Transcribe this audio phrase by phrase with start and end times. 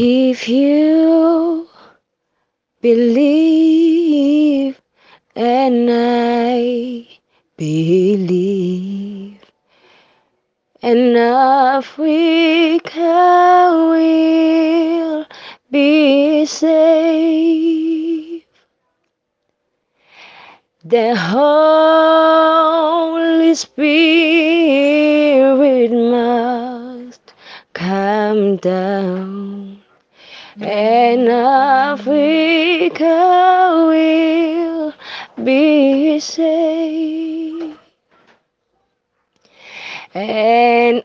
[0.00, 1.68] If you
[2.80, 4.80] believe
[5.34, 7.08] and I
[7.56, 9.40] believe,
[10.82, 13.00] and Africa
[13.90, 15.26] will
[15.68, 18.44] be saved.
[20.84, 27.34] The Holy Spirit must
[27.72, 29.67] come down,
[30.60, 33.04] and Africa
[33.88, 34.94] will
[35.44, 37.78] be saved.
[40.14, 41.04] And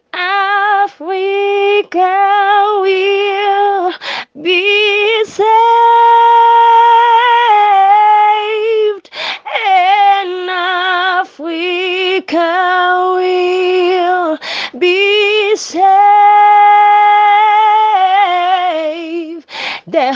[19.86, 20.14] The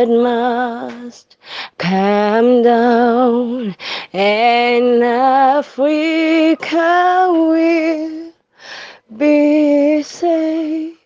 [0.10, 1.38] must
[1.80, 3.76] come down,
[4.14, 6.68] and Africa.
[7.34, 8.32] Will
[9.18, 10.98] be saved.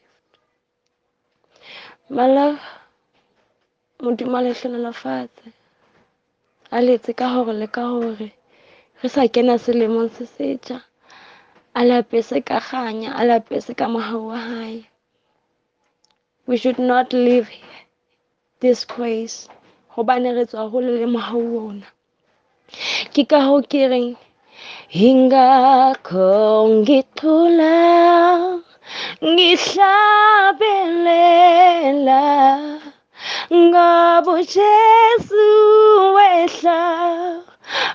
[2.09, 2.59] Mala
[4.01, 5.53] modimo a letlelela fatshe
[6.69, 8.33] a letse ka gore le ka gore
[9.01, 10.83] re sa kena selemong se setšha
[11.73, 14.83] alapeseka khanya alapeseka mahawahaya
[16.47, 17.49] we should not leave
[18.59, 19.47] this place
[19.95, 21.87] gobane re tswa gole le mahau ona
[23.13, 24.15] ke ka go ke reng
[24.91, 26.27] hingakho
[26.77, 27.75] ngithula
[29.23, 32.23] ngihlabelela
[33.51, 35.45] ngabo jesu
[36.15, 36.79] wehla.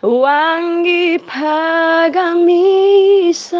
[0.06, 1.66] 왕기파가
[2.34, 3.58] 미사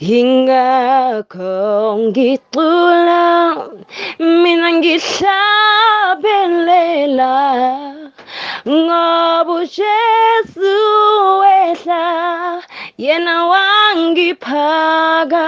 [0.00, 3.86] Hingga kong gitulang
[4.18, 7.38] Minang gisaben lela
[8.66, 10.80] Ngobu Jesu
[11.70, 12.58] esa
[12.98, 15.38] Yena wangi pagamisa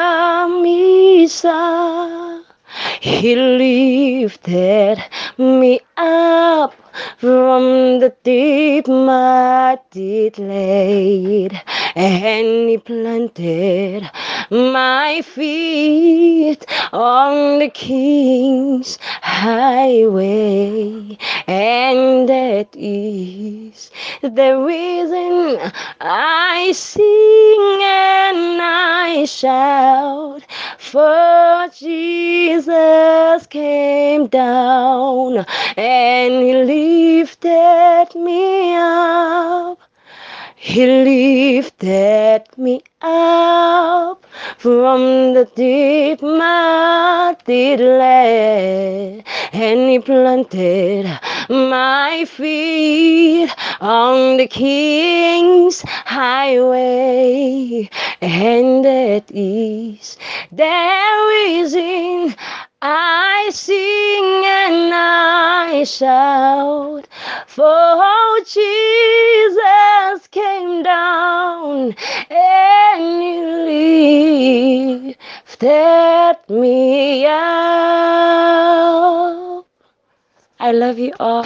[3.03, 5.03] He lifted
[5.37, 6.73] me up
[7.19, 11.61] from the deep muddy laid,
[11.97, 14.09] and he planted
[14.53, 21.19] my feet on the king's highway.
[21.49, 25.59] And that is the reason
[26.01, 30.43] I sing and I shout
[30.79, 32.22] for Jesus
[33.51, 35.45] came down
[35.77, 39.79] and he lifted me up.
[40.57, 44.25] He lifted me up
[44.59, 51.07] from the deep muddy lake and he planted
[51.49, 60.17] my feet on the king's highway and that is
[60.53, 62.35] the reason
[62.84, 67.06] I sing and I shout
[67.47, 71.94] for Jesus came down
[72.28, 75.15] and he
[75.62, 77.32] lifted me up.
[80.59, 81.44] I love you all.